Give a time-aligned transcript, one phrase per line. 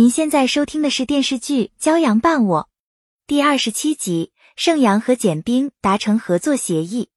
[0.00, 2.62] 您现在收听的是电视剧《骄阳伴我》
[3.26, 7.10] 第二十七集，盛阳和简冰达成合作协议。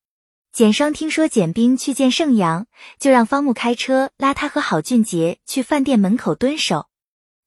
[0.51, 2.67] 简双听说简冰去见盛阳，
[2.99, 6.89] 就让方木开车拉他和郝俊杰去饭店门口蹲守。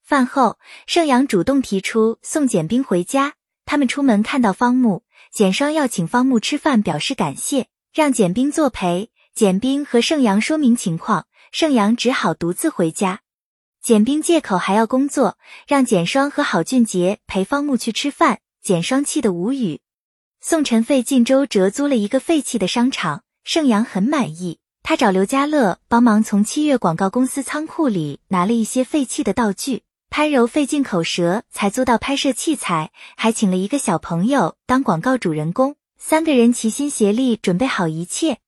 [0.03, 3.35] 饭后，盛阳主动提出送简冰回家。
[3.63, 9.11] 他们出门看到方木，简双要请方木吃饭表示感谢，让简冰作陪。
[9.35, 13.19] 简冰和盛阳说明情况，盛阳只好独自回家。
[13.81, 15.37] 简冰借口还要工作，
[15.67, 18.39] 让简双和郝俊杰陪方木去吃饭。
[18.61, 19.79] 简双气得无语。
[20.41, 24.59] 宋晨费尽周折租了一个废弃的商场，盛阳很满意。
[24.83, 29.83] 他找刘家乐帮忙从七月广告公司仓库里拿了一些废弃的道具。
[30.09, 35.75] 潘柔费尽口舌才租到拍摄器材，还请了一个小朋友当广告主人公。
[35.97, 38.39] 三个人齐心协力准备好一切。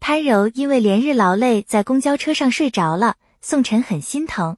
[0.00, 3.16] 潘柔因为连日劳累，在公交车上睡着了。
[3.42, 4.56] 宋晨很心疼。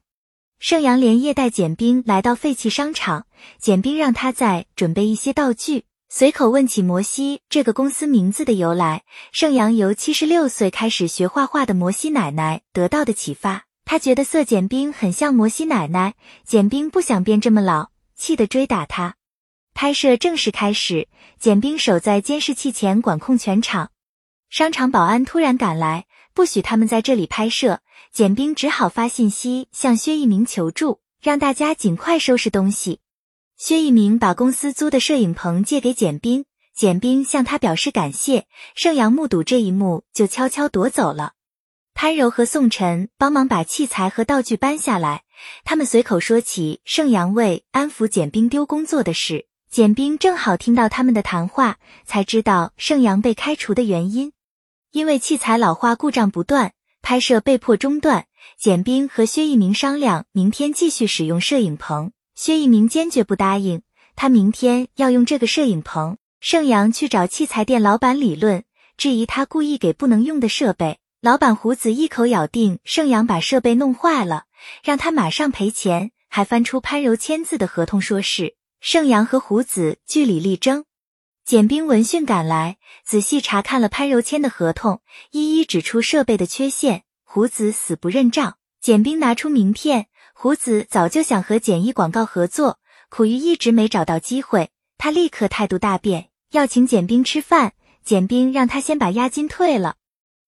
[0.61, 3.25] 盛阳连夜带简冰来到废弃商场，
[3.59, 9.01] 简冰让他再准备一些道具，随口问起摩西这个公司名字的由来。
[9.31, 16.13] 盛阳由七十六岁开始学画画的摩西奶奶得到的启发，他觉得色简冰很像摩西奶奶。
[16.45, 19.15] 简冰不想变这么老，气得追打他。
[19.73, 21.07] 拍摄正式开始，
[21.39, 23.89] 简冰守在监视器前管控全场。
[24.51, 27.81] 商场保安突然赶来，不许他们在这里拍摄。
[28.11, 32.99] 简冰只好发信息向薛一鸣求助，让大家尽快收拾东西。
[33.55, 36.43] 薛一鸣把公司租的摄影棚借给简冰，
[36.75, 38.47] 简冰向他表示感谢。
[38.75, 41.33] 盛阳目睹这一幕，就悄悄夺走了。
[41.93, 45.23] 潘柔和宋晨帮忙把器材和道具搬下来，
[45.63, 49.45] 他们随口说起盛阳为安抚简冰丢工作的事。
[49.69, 54.33] 简冰正好听到他们的谈话，才知道盛阳被开除的原因，
[54.91, 56.73] 因为器材老化故障不断。
[57.03, 58.27] 拍摄被迫中断，
[58.59, 63.81] 简冰和薛一鸣商量明天继续使用摄影棚，薛一鸣坚决不答应。
[64.15, 66.17] 他明天要用这个摄影棚。
[66.39, 68.63] 盛阳去找器材店老板理论，
[68.97, 70.99] 质疑他故意给不能用的设备。
[71.21, 74.45] 老板胡子一口咬定盛阳把设备弄坏了，
[74.83, 80.85] 让他马上赔钱，还翻出潘柔签字的合同，说是盛阳和胡子据理力争。
[81.51, 85.01] 简冰闻讯赶来，仔细查看了潘柔签的合同，
[85.31, 87.03] 一一指出设备的缺陷。
[87.25, 88.55] 胡子死不认账。
[88.79, 92.79] 简冰拿出名片，胡子早就想和简易广告合作，
[93.09, 94.69] 苦于一直没找到机会。
[94.97, 97.73] 他立刻态度大变，要请简冰吃饭。
[98.01, 99.97] 简冰让他先把押金退了。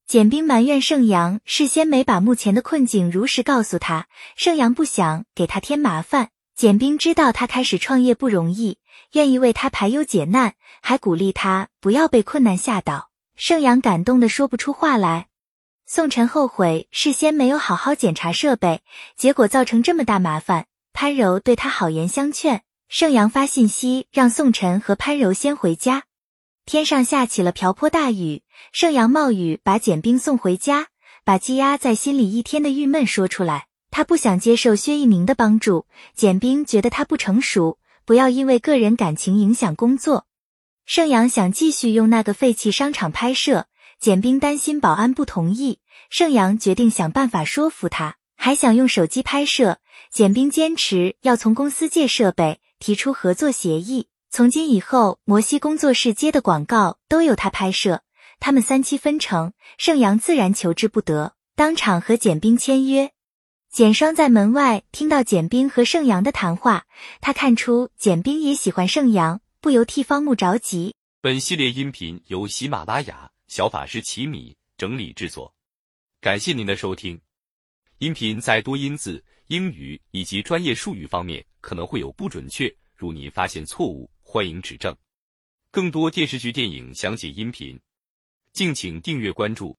[0.07, 6.29] 简冰埋怨盛阳事先没把目前的困境如实告诉他，盛阳不想给他添麻烦。
[6.55, 8.77] 简冰知道他开始创业不容易，
[9.13, 13.09] 愿意为他排忧解难，还鼓励他不要被困难吓倒。
[13.35, 15.27] 盛阳感动的说不出话来。
[15.85, 18.81] 宋晨后悔事先没有好好检查设备，
[19.15, 20.67] 结果造成这么大麻烦。
[20.93, 22.63] 潘柔对他好言相劝。
[22.87, 26.03] 盛阳发信息让宋晨和潘柔先回家。
[26.65, 30.89] 天上下起了瓢泼大雨，盛阳冒雨把简冰送回家，
[31.25, 33.65] 把积压在心里一天的郁闷说出来。
[33.95, 40.25] 他不想接受薛一鸣的帮助，简冰觉得他不成熟，不要因为个人感情影响工作。
[40.87, 43.67] 盛阳想继续用那个废弃商场拍摄，
[43.99, 45.77] 简冰担心保安不同意，
[46.09, 49.77] 盛阳决定想办法说服他，还想用手机拍摄。
[50.11, 58.01] 简冰坚持要从公司借设备，提出合作协议，从今以后摩西工作室接的广告都由他拍摄，
[58.39, 59.53] 他们三七分成。
[59.77, 63.11] 盛阳自然求之不得，当场和简冰签约。
[63.73, 66.85] 简双在门外听到简冰和盛阳的谈话，
[67.21, 70.93] 他看出简冰也喜欢盛阳，不由替方木着急。
[71.21, 75.51] 本系列音频由喜马拉雅小法师奇米整理制作，
[76.21, 77.19] 感谢您的收听。
[77.97, 84.95] 音频在多音字、英语以及专业术语方面可能会有不准确，如您发现错误，欢迎指正。
[85.71, 87.79] 更多电视剧、电影详解音频，
[88.51, 89.75] 敬请订阅关注。